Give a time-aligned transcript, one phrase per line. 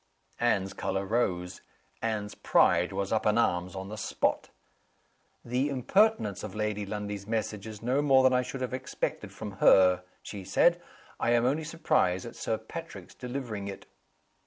[0.39, 1.61] Anne's color rose.
[2.01, 4.49] Anne's pride was up in arms on the spot.
[5.45, 9.57] "The impertinence of Lady Lundie's message is no more than I should have expected from
[9.61, 10.81] her," she said.
[11.19, 13.85] "I am only surprised at Sir Patrick's delivering it."